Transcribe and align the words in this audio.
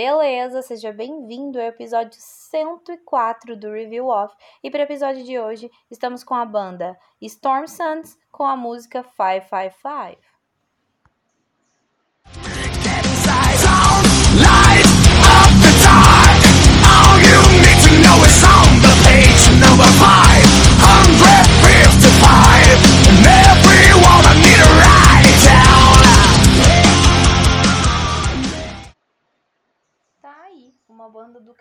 Beleza, 0.00 0.62
seja 0.62 0.92
bem-vindo 0.92 1.58
ao 1.58 1.66
episódio 1.66 2.16
104 2.20 3.56
do 3.56 3.72
Review 3.72 4.06
Off. 4.06 4.32
E 4.62 4.70
para 4.70 4.82
o 4.82 4.84
episódio 4.84 5.24
de 5.24 5.36
hoje, 5.40 5.68
estamos 5.90 6.22
com 6.22 6.34
a 6.34 6.44
banda 6.44 6.96
Storm 7.20 7.66
Suns 7.66 8.16
com 8.30 8.44
a 8.44 8.56
música 8.56 9.02
555. 9.02 10.27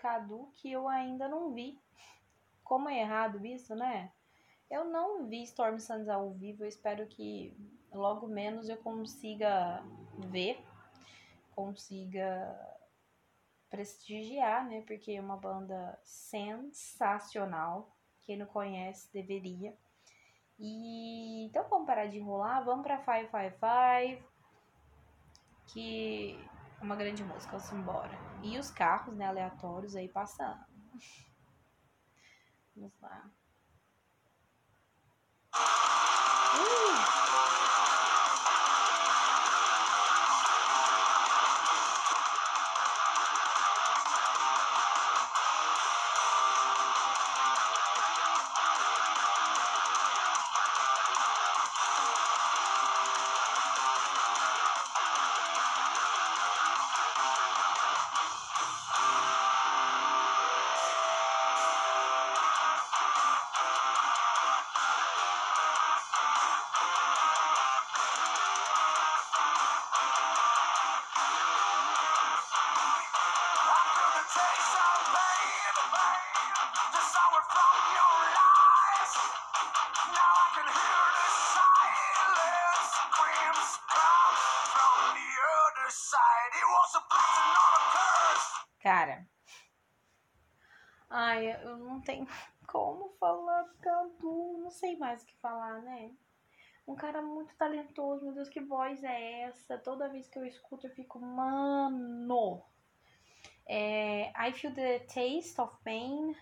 Cadu 0.07 0.49
que 0.55 0.71
eu 0.71 0.87
ainda 0.87 1.27
não 1.27 1.53
vi. 1.53 1.77
Como 2.63 2.87
é 2.87 3.01
errado 3.01 3.45
isso, 3.45 3.75
né? 3.75 4.09
Eu 4.71 4.85
não 4.85 5.27
vi 5.27 5.43
Storm 5.43 5.79
Suns 5.79 6.07
ao 6.07 6.31
vivo, 6.31 6.63
eu 6.63 6.67
espero 6.69 7.05
que 7.07 7.53
logo 7.91 8.25
menos 8.25 8.69
eu 8.69 8.77
consiga 8.77 9.83
ver, 10.29 10.63
consiga 11.53 12.57
prestigiar, 13.69 14.65
né? 14.65 14.81
Porque 14.87 15.11
é 15.11 15.19
uma 15.19 15.35
banda 15.35 15.99
sensacional. 16.05 17.93
Quem 18.21 18.37
não 18.37 18.45
conhece 18.45 19.11
deveria. 19.11 19.75
E 20.57 21.43
então 21.45 21.67
vamos 21.69 21.85
parar 21.85 22.07
de 22.07 22.17
enrolar, 22.17 22.63
vamos 22.63 22.83
para 22.85 22.97
555, 22.97 24.23
que 25.67 26.39
é 26.41 26.66
uma 26.81 26.95
grande 26.95 27.23
música, 27.23 27.57
vamos 27.57 27.73
embora. 27.73 28.17
E 28.43 28.57
os 28.57 28.69
carros, 28.69 29.15
né, 29.15 29.25
aleatórios 29.25 29.95
aí 29.95 30.07
passando. 30.07 30.63
Vamos 32.75 32.93
lá. 33.01 33.29
Cara. 88.87 89.27
Ai, 91.09 91.61
eu 91.61 91.75
não 91.75 91.99
tenho 91.99 92.25
como 92.65 93.09
falar 93.19 93.65
Cadu. 93.81 94.59
Não 94.59 94.71
sei 94.71 94.95
mais 94.95 95.21
o 95.21 95.25
que 95.25 95.35
falar, 95.39 95.81
né? 95.81 96.15
Um 96.87 96.95
cara 96.95 97.21
muito 97.21 97.53
talentoso, 97.57 98.23
meu 98.23 98.33
Deus, 98.33 98.47
que 98.47 98.61
voz 98.61 99.03
é 99.03 99.41
essa? 99.41 99.77
Toda 99.77 100.07
vez 100.07 100.29
que 100.29 100.39
eu 100.39 100.45
escuto 100.45 100.87
eu 100.87 100.91
fico, 100.91 101.19
mano. 101.19 102.63
É, 103.65 104.31
I 104.31 104.53
feel 104.53 104.73
the 104.73 104.99
taste 104.99 105.59
of 105.59 105.75
pain, 105.83 106.33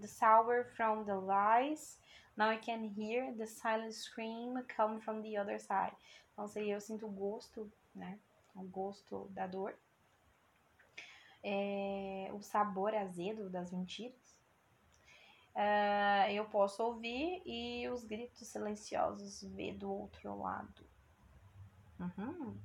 the 0.00 0.06
sour 0.06 0.64
from 0.74 1.04
the 1.04 1.16
lies. 1.16 2.00
Now 2.38 2.50
I 2.50 2.56
can 2.56 2.90
hear 2.96 3.36
the 3.36 3.46
silent 3.46 3.92
scream 3.92 4.54
come 4.74 4.98
from 5.02 5.20
the 5.20 5.36
other 5.38 5.60
side. 5.60 5.94
Então, 6.32 6.48
seria 6.48 6.72
eu 6.72 6.80
sinto 6.80 7.04
o 7.04 7.10
gosto, 7.10 7.70
né? 7.94 8.18
O 8.54 8.62
gosto 8.62 9.28
da 9.32 9.46
dor 9.46 9.76
é, 11.42 12.30
o 12.32 12.40
sabor 12.40 12.94
azedo 12.94 13.50
das 13.50 13.72
mentiras. 13.72 14.40
Uh, 15.54 16.30
eu 16.30 16.46
posso 16.46 16.82
ouvir 16.82 17.42
e 17.44 17.86
os 17.88 18.04
gritos 18.04 18.46
silenciosos 18.48 19.42
ver 19.42 19.74
do 19.74 19.90
outro 19.90 20.38
lado. 20.38 20.82
Uhum. 22.00 22.58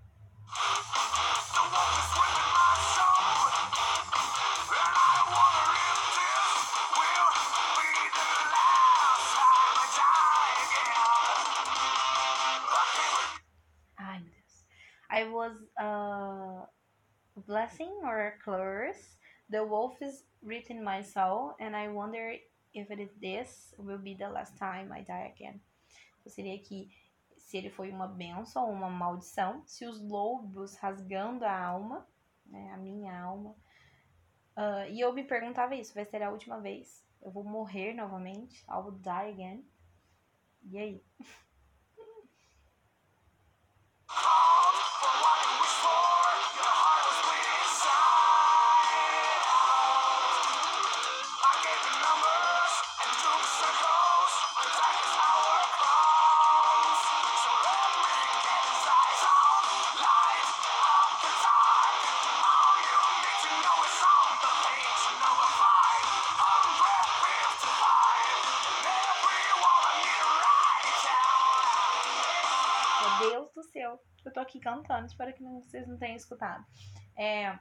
I 15.18 15.24
was 15.30 15.54
uh, 15.80 16.47
blessing 17.46 17.92
or 18.04 18.34
curse. 18.44 19.18
The 19.50 19.64
wolf 19.64 20.02
is 20.02 20.24
written 20.44 20.84
my 20.84 21.02
soul, 21.02 21.56
and 21.60 21.76
I 21.76 21.88
wonder 21.88 22.36
if 22.74 22.92
it 22.92 23.00
is 23.00 23.10
this 23.22 23.74
will 23.78 23.98
be 23.98 24.14
the 24.14 24.30
last 24.30 24.58
time 24.58 24.92
I 24.92 25.02
die 25.02 25.32
again. 25.34 25.62
Então, 26.20 26.32
seria 26.32 26.58
que 26.60 26.90
se 27.38 27.58
ele 27.58 27.70
foi 27.70 27.90
uma 27.90 28.08
benção 28.08 28.66
ou 28.66 28.74
uma 28.74 28.90
maldição, 28.90 29.64
se 29.66 29.86
os 29.86 30.02
lobos 30.02 30.76
rasgando 30.76 31.46
a 31.46 31.58
alma, 31.58 32.06
né, 32.46 32.72
a 32.74 32.78
minha 32.78 33.18
alma. 33.18 33.56
Uh, 34.58 34.92
e 34.92 35.00
eu 35.00 35.14
me 35.14 35.24
perguntava 35.24 35.76
isso, 35.76 35.94
vai 35.94 36.06
ser 36.06 36.22
a 36.22 36.32
última 36.32 36.60
vez? 36.60 37.06
Eu 37.22 37.32
vou 37.32 37.44
morrer 37.44 37.94
novamente? 37.94 38.66
I 38.70 38.76
will 38.76 39.00
die 39.00 39.32
again? 39.32 39.66
E 40.64 40.78
aí? 40.78 41.04
Deus 73.20 73.52
do 73.54 73.64
céu, 73.64 74.00
eu 74.26 74.34
tô 74.34 74.40
aqui 74.40 74.60
cantando, 74.60 75.08
espero 75.08 75.34
que 75.34 75.44
vocês 75.44 75.88
não 75.88 75.98
tenham 75.98 76.16
escutado. 76.16 76.66
É, 77.18 77.58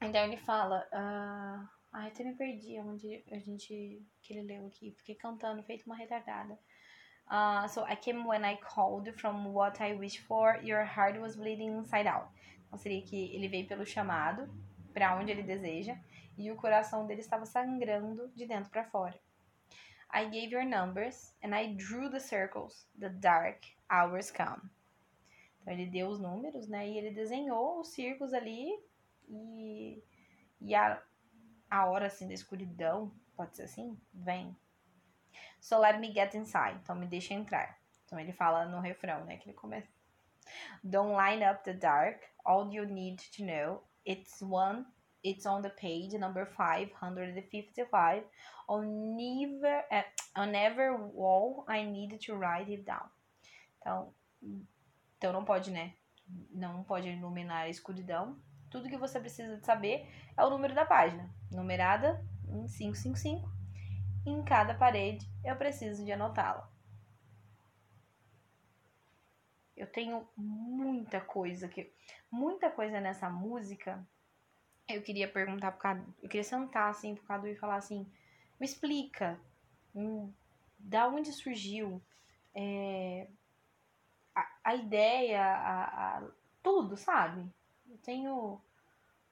então 0.00 0.24
ele 0.24 0.36
fala. 0.36 0.86
Uh, 0.92 1.68
ai, 1.92 2.08
até 2.08 2.24
me 2.24 2.34
perdi 2.34 2.78
onde 2.80 3.24
a 3.30 3.38
gente. 3.38 4.02
que 4.22 4.32
ele 4.32 4.42
leu 4.42 4.66
aqui. 4.66 4.92
Fiquei 4.98 5.14
cantando, 5.14 5.62
feito 5.62 5.84
uma 5.86 5.96
retardada. 5.96 6.58
Uh, 7.26 7.66
so 7.68 7.84
I 7.86 7.96
came 7.96 8.26
when 8.26 8.44
I 8.44 8.56
called 8.56 9.10
from 9.18 9.48
what 9.52 9.82
I 9.82 9.94
wished 9.94 10.20
for, 10.26 10.60
your 10.62 10.84
heart 10.84 11.18
was 11.18 11.36
bleeding 11.36 11.72
inside 11.78 12.06
out. 12.06 12.28
Então 12.66 12.78
seria 12.78 13.00
que 13.02 13.34
ele 13.34 13.48
veio 13.48 13.66
pelo 13.66 13.86
chamado, 13.86 14.48
para 14.92 15.16
onde 15.16 15.30
ele 15.30 15.42
deseja, 15.42 15.96
e 16.36 16.50
o 16.50 16.56
coração 16.56 17.06
dele 17.06 17.20
estava 17.20 17.46
sangrando 17.46 18.28
de 18.34 18.46
dentro 18.46 18.70
para 18.70 18.84
fora. 18.84 19.18
I 20.14 20.26
gave 20.26 20.52
your 20.52 20.64
numbers 20.64 21.32
and 21.42 21.54
I 21.54 21.74
drew 21.76 22.08
the 22.08 22.20
circles. 22.20 22.86
The 22.98 23.08
dark 23.08 23.64
hours 23.90 24.30
come. 24.30 24.70
Então 25.60 25.72
ele 25.72 25.86
deu 25.86 26.08
os 26.08 26.20
números, 26.20 26.68
né? 26.68 26.88
E 26.88 26.98
ele 26.98 27.10
desenhou 27.10 27.80
os 27.80 27.88
círculos 27.88 28.32
ali 28.32 28.70
e, 29.28 30.02
e 30.60 30.74
a, 30.74 31.02
a 31.68 31.86
hora 31.86 32.06
assim 32.06 32.28
da 32.28 32.34
escuridão, 32.34 33.12
pode 33.34 33.56
ser 33.56 33.64
assim, 33.64 33.98
vem. 34.12 34.56
So 35.60 35.80
let 35.80 35.98
me 35.98 36.12
get 36.12 36.34
inside. 36.34 36.78
Então 36.82 36.94
me 36.94 37.06
deixa 37.06 37.34
entrar. 37.34 37.78
Então 38.04 38.20
ele 38.20 38.32
fala 38.32 38.66
no 38.66 38.80
refrão, 38.80 39.24
né? 39.24 39.38
Que 39.38 39.48
ele 39.48 39.56
começa. 39.56 39.88
Don't 40.84 41.16
line 41.16 41.44
up 41.44 41.64
the 41.64 41.72
dark. 41.72 42.22
All 42.44 42.72
you 42.72 42.84
need 42.84 43.18
to 43.36 43.42
know. 43.42 43.82
It's 44.06 44.40
one 44.42 44.84
it's 45.24 45.46
on 45.46 45.62
the 45.62 45.70
page 45.70 46.12
number 46.18 46.46
555 46.46 48.22
on 48.68 49.16
never 49.16 49.84
uh, 49.90 50.02
on 50.36 50.54
every 50.54 50.90
wall 50.90 51.64
I 51.68 51.82
need 51.84 52.18
to 52.26 52.34
write 52.34 52.70
it 52.70 52.84
down. 52.84 53.08
Então, 53.80 54.14
então 55.16 55.32
não 55.32 55.44
pode, 55.44 55.70
né? 55.70 55.94
Não 56.50 56.84
pode 56.84 57.08
iluminar 57.08 57.62
a 57.62 57.68
escuridão. 57.68 58.38
Tudo 58.70 58.88
que 58.88 58.96
você 58.96 59.20
precisa 59.20 59.56
de 59.56 59.64
saber 59.64 60.06
é 60.36 60.44
o 60.44 60.50
número 60.50 60.74
da 60.74 60.84
página, 60.84 61.30
numerada 61.50 62.24
em 62.48 62.66
555. 62.66 63.48
Em 64.26 64.42
cada 64.42 64.74
parede 64.74 65.30
eu 65.44 65.54
preciso 65.56 66.04
de 66.04 66.12
anotá-la. 66.12 66.70
Eu 69.76 69.90
tenho 69.90 70.26
muita 70.36 71.20
coisa 71.20 71.68
que 71.68 71.92
muita 72.30 72.70
coisa 72.70 73.00
nessa 73.00 73.28
música. 73.28 74.06
Eu 74.88 75.02
queria 75.02 75.26
perguntar 75.26 75.72
pro 75.72 75.80
Cadu, 75.80 76.14
eu 76.22 76.28
queria 76.28 76.44
sentar 76.44 76.90
assim 76.90 77.14
pro 77.14 77.24
Cadu 77.24 77.46
e 77.46 77.56
falar 77.56 77.76
assim: 77.76 78.06
"Me 78.60 78.66
explica, 78.66 79.40
hum, 79.94 80.32
da 80.78 81.08
onde 81.08 81.32
surgiu 81.32 82.02
é, 82.54 83.26
a, 84.34 84.46
a, 84.64 84.74
ideia, 84.74 85.42
a, 85.42 86.18
a, 86.18 86.30
tudo, 86.62 86.96
sabe? 86.96 87.50
Eu 87.88 87.98
tenho 87.98 88.60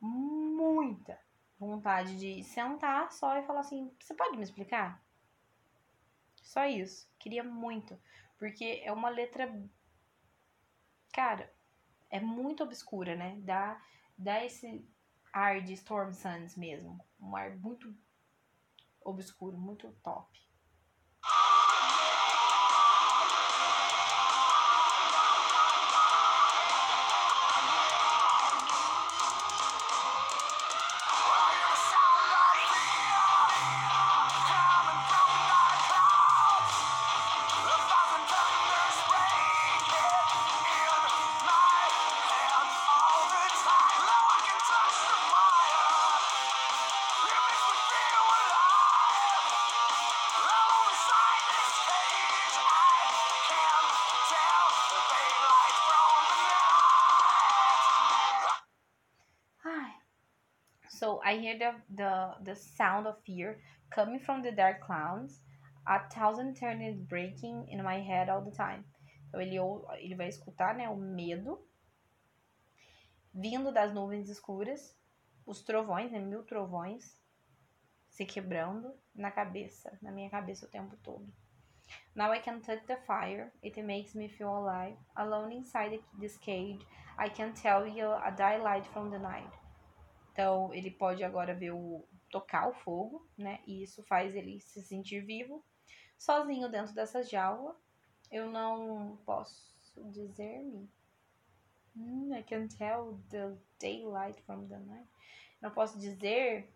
muita 0.01 1.19
vontade 1.59 2.17
de 2.17 2.43
sentar 2.43 3.13
só 3.13 3.37
e 3.39 3.47
falar 3.47 3.61
assim: 3.61 3.95
você 4.01 4.15
pode 4.15 4.37
me 4.37 4.43
explicar? 4.43 5.03
Só 6.43 6.67
isso. 6.67 7.09
Queria 7.19 7.45
muito. 7.45 7.99
Porque 8.39 8.83
é 8.85 8.93
uma 8.93 9.09
letra. 9.09 9.53
Cara, 11.13 11.53
é 12.11 12.19
muito 12.19 12.65
obscura, 12.65 13.15
né? 13.15 13.37
Dá, 13.41 13.81
dá 14.19 14.45
esse 14.45 14.85
ar 15.32 15.61
de 15.62 15.73
Storm 15.73 16.12
Suns 16.12 16.56
mesmo. 16.56 17.05
Um 17.20 17.34
ar 17.34 17.56
muito 17.56 17.94
obscuro, 19.05 19.56
muito 19.56 19.90
top. 20.02 20.38
So 61.03 61.21
I 61.25 61.35
hear 61.37 61.59
the, 61.59 61.73
the, 61.97 62.35
the 62.45 62.55
sound 62.55 63.09
of 63.09 63.17
fear 63.27 63.59
coming 63.91 64.21
from 64.21 64.41
the 64.41 64.53
dark 64.53 64.87
clouds. 64.87 65.41
A 65.89 65.99
thousand 66.15 66.55
turns 66.55 66.97
breaking 67.09 67.67
in 67.73 67.83
my 67.83 67.99
head 67.99 68.29
all 68.29 68.41
the 68.41 68.53
time. 68.53 68.85
Então 69.27 69.41
ele, 69.41 69.59
ele 69.99 70.15
vai 70.15 70.29
escutar 70.29 70.77
né, 70.77 70.89
o 70.89 70.95
medo 70.95 71.59
vindo 73.35 73.73
das 73.73 73.93
nuvens 73.93 74.29
escuras, 74.29 74.97
os 75.45 75.63
trovões, 75.63 76.13
né, 76.13 76.21
mil 76.21 76.45
trovões 76.45 77.19
se 78.09 78.25
quebrando 78.25 78.95
na 79.13 79.33
cabeça, 79.33 79.99
na 80.01 80.13
minha 80.13 80.31
cabeça 80.31 80.67
o 80.67 80.71
tempo 80.71 80.97
todo. 80.99 81.27
Now 82.15 82.33
I 82.33 82.39
can 82.39 82.61
touch 82.61 82.87
the 82.87 82.97
fire, 82.99 83.51
it 83.65 83.83
makes 83.83 84.15
me 84.15 84.29
feel 84.29 84.55
alive. 84.55 84.97
Alone 85.17 85.53
inside 85.57 86.01
this 86.21 86.39
cage, 86.39 86.87
I 87.19 87.29
can 87.29 87.53
tell 87.55 87.89
you 87.89 88.13
a 88.13 88.31
daylight 88.31 88.87
from 88.93 89.11
the 89.11 89.19
night. 89.19 89.62
Então, 90.32 90.73
ele 90.73 90.90
pode 90.90 91.23
agora 91.23 91.55
ver 91.55 91.73
o 91.73 92.05
tocar 92.31 92.67
o 92.69 92.73
fogo, 92.73 93.29
né? 93.37 93.61
E 93.67 93.82
isso 93.82 94.02
faz 94.02 94.34
ele 94.34 94.58
se 94.61 94.82
sentir 94.82 95.20
vivo. 95.20 95.62
Sozinho 96.17 96.70
dentro 96.70 96.94
dessa 96.94 97.23
jaula, 97.23 97.76
eu 98.31 98.50
não 98.50 99.19
posso 99.26 99.70
dizer-me. 100.11 100.90
Hmm, 101.94 102.34
I 102.34 102.43
can 102.43 102.67
tell 102.69 103.20
the 103.29 103.55
daylight 103.79 104.40
from 104.43 104.67
the 104.69 104.79
night. 104.79 105.06
Não 105.61 105.70
posso 105.70 105.99
dizer. 105.99 106.73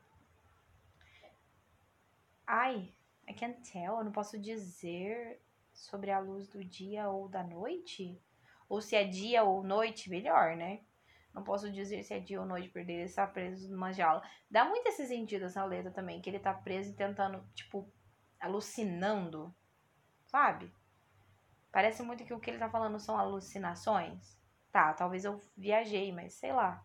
Ai, 2.47 2.93
I 3.27 3.33
can 3.33 3.55
tell. 3.55 3.97
Eu 3.97 4.05
não 4.05 4.13
posso 4.13 4.39
dizer 4.39 5.41
sobre 5.73 6.11
a 6.11 6.19
luz 6.19 6.47
do 6.49 6.63
dia 6.63 7.09
ou 7.09 7.27
da 7.27 7.43
noite. 7.43 8.21
Ou 8.69 8.83
se 8.83 8.95
é 8.95 9.05
dia 9.05 9.45
ou 9.45 9.63
noite, 9.63 10.11
melhor, 10.11 10.55
né? 10.57 10.83
Não 11.37 11.45
posso 11.45 11.71
dizer 11.71 12.03
se 12.03 12.15
é 12.15 12.19
dia 12.19 12.41
ou 12.41 12.47
noite, 12.47 12.71
porque 12.71 12.91
ele 12.91 13.03
está 13.03 13.27
preso 13.27 13.71
numa 13.71 13.93
jaula. 13.93 14.23
Dá 14.51 14.65
muito 14.65 14.87
esse 14.87 15.07
sentido 15.07 15.45
essa 15.45 15.63
letra 15.67 15.91
também, 15.91 16.19
que 16.19 16.31
ele 16.31 16.39
tá 16.39 16.55
preso 16.55 16.93
e 16.93 16.97
tentando, 16.97 17.47
tipo, 17.55 17.93
alucinando, 18.41 19.55
sabe? 20.25 20.73
Parece 21.71 22.03
muito 22.03 22.25
que 22.25 22.33
o 22.33 22.41
que 22.41 22.49
ele 22.49 22.59
tá 22.59 22.71
falando 22.71 22.99
são 22.99 23.19
alucinações. 23.19 24.35
Tá, 24.73 24.95
talvez 24.95 25.27
eu 25.27 25.39
viajei, 25.55 26.11
mas 26.11 26.33
sei 26.33 26.55
lá. 26.55 26.83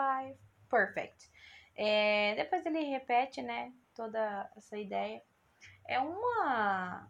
555. 0.00 0.38
Perfect. 0.68 1.30
É, 1.76 2.34
depois 2.36 2.64
ele 2.64 2.80
repete, 2.84 3.42
né, 3.42 3.72
toda 3.94 4.50
essa 4.56 4.76
ideia. 4.78 5.22
É 5.86 5.98
uma... 5.98 7.08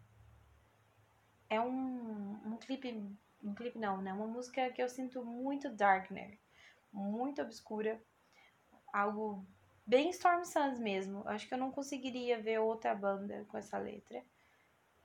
É 1.49 1.61
um, 1.61 2.41
um 2.45 2.57
clipe... 2.57 3.07
Um 3.43 3.55
clipe 3.55 3.79
não, 3.79 4.03
né? 4.03 4.13
Uma 4.13 4.27
música 4.27 4.71
que 4.71 4.83
eu 4.83 4.89
sinto 4.89 5.25
muito 5.25 5.71
Darkner. 5.71 6.39
Muito 6.93 7.41
obscura. 7.41 8.01
Algo 8.93 9.47
bem 9.87 10.11
Storm 10.11 10.45
Suns 10.45 10.79
mesmo. 10.79 11.27
Acho 11.27 11.49
que 11.49 11.55
eu 11.55 11.59
não 11.59 11.71
conseguiria 11.71 12.41
ver 12.41 12.59
outra 12.59 12.95
banda 12.95 13.47
com 13.49 13.57
essa 13.57 13.79
letra. 13.79 14.23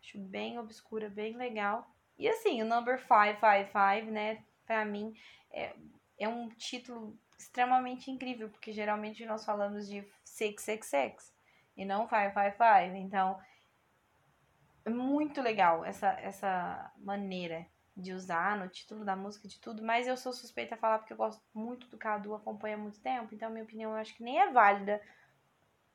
Acho 0.02 0.20
bem 0.20 0.60
obscura, 0.60 1.10
bem 1.10 1.36
legal. 1.36 1.89
E 2.18 2.27
assim, 2.27 2.62
o 2.62 2.65
Number 2.65 2.98
555, 2.98 4.12
né? 4.12 4.44
para 4.65 4.84
mim, 4.84 5.15
é, 5.51 5.75
é 6.17 6.27
um 6.27 6.50
título 6.50 7.17
extremamente 7.38 8.10
incrível, 8.10 8.50
porque 8.50 8.72
geralmente 8.72 9.25
nós 9.25 9.45
falamos 9.45 9.88
de 9.88 10.07
666 10.24 11.34
e 11.75 11.86
não 11.86 12.07
555. 12.07 12.95
Então, 12.95 13.39
é 14.86 14.89
muito 14.89 15.41
legal 15.41 15.84
essa, 15.84 16.12
essa 16.19 16.91
maneira 16.98 17.65
de 17.98 18.13
usar 18.13 18.57
no 18.57 18.67
título 18.67 19.05
da 19.05 19.15
música, 19.15 19.48
de 19.48 19.60
tudo, 19.60 19.84
mas 19.84 20.05
eu 20.05 20.17
sou 20.17 20.34
suspeita 20.34 20.75
a 20.75 20.77
falar 20.77 21.00
porque 21.00 21.13
eu 21.13 21.17
gosto 21.17 21.41
muito 21.53 21.88
do 21.88 21.98
Cadu, 21.98 22.36
acompanha 22.36 22.75
há 22.75 22.79
muito 22.79 23.00
tempo, 23.00 23.34
então 23.34 23.50
minha 23.50 23.63
opinião 23.63 23.91
eu 23.91 23.98
acho 23.98 24.13
que 24.15 24.24
nem 24.24 24.39
é 24.39 24.51
válida 24.51 25.01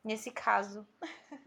nesse 0.02 0.30
caso. 0.30 0.86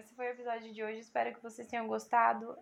episódio 0.00 0.72
de 0.72 0.82
hoje. 0.82 1.00
Espero 1.00 1.34
que 1.34 1.42
vocês 1.42 1.68
tenham 1.68 1.86
gostado. 1.86 2.56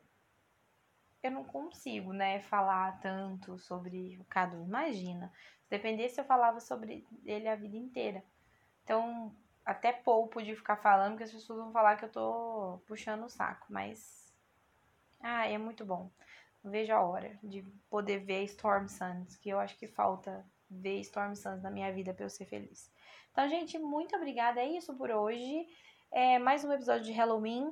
Eu 1.23 1.30
não 1.30 1.45
consigo, 1.45 2.12
né, 2.12 2.40
falar 2.40 3.00
tanto 3.00 3.59
sobre 3.59 4.18
o 4.21 4.25
Cadu. 4.25 4.62
Imagina. 4.64 5.33
Se 5.62 5.71
dependesse, 5.71 6.21
eu 6.21 6.25
falava 6.25 6.61
sobre 6.61 7.07
ele 7.25 7.49
a 7.49 7.57
vida 7.57 7.76
inteira. 7.76 8.25
Então, 8.83 9.35
até 9.64 9.92
pouco 9.92 10.42
de 10.42 10.57
ficar 10.57 10.76
falando, 10.76 11.12
porque 11.12 11.25
as 11.25 11.33
pessoas 11.33 11.59
vão 11.59 11.73
falar 11.73 11.97
que 11.97 12.04
eu 12.04 12.12
tô 12.12 12.80
puxando 12.87 13.25
o 13.25 13.28
saco. 13.28 13.66
Mas. 13.68 14.33
Ah, 15.21 15.47
é 15.47 15.59
muito 15.59 15.85
bom. 15.85 16.11
Vejo 16.64 16.92
a 16.92 17.00
hora 17.00 17.38
de 17.42 17.62
poder 17.88 18.18
ver 18.21 18.45
Storm 18.45 18.88
Suns, 18.88 19.37
que 19.37 19.49
eu 19.49 19.59
acho 19.59 19.76
que 19.76 19.87
falta 19.87 20.45
ver 20.71 21.00
Storm 21.00 21.35
Suns 21.35 21.62
na 21.62 21.71
minha 21.71 21.92
vida 21.92 22.12
para 22.12 22.25
eu 22.25 22.30
ser 22.30 22.47
feliz. 22.47 22.92
Então, 23.30 23.49
gente, 23.49 23.78
muito 23.78 24.16
obrigada. 24.16 24.61
É 24.61 24.66
isso 24.66 24.95
por 24.97 25.11
hoje. 25.11 25.66
É 26.10 26.38
mais 26.38 26.64
um 26.64 26.72
episódio 26.72 27.04
de 27.04 27.12
Halloween. 27.12 27.70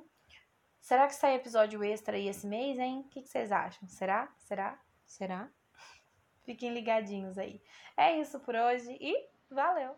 Será 0.78 1.06
que 1.06 1.14
sai 1.14 1.34
episódio 1.34 1.82
extra 1.82 2.16
aí 2.16 2.28
esse 2.28 2.46
mês, 2.46 2.78
hein? 2.78 3.00
O 3.00 3.08
que, 3.08 3.22
que 3.22 3.28
vocês 3.28 3.50
acham? 3.50 3.88
Será? 3.88 4.30
Será? 4.36 4.78
Será? 5.06 5.50
Fiquem 6.44 6.72
ligadinhos 6.72 7.38
aí. 7.38 7.62
É 7.96 8.20
isso 8.20 8.38
por 8.40 8.54
hoje 8.54 8.96
e 9.00 9.28
valeu! 9.50 9.96